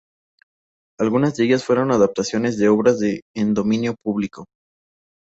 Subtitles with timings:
[0.99, 2.99] Algunas de ellas fueron adaptaciones de obras
[3.35, 4.45] en dominio público.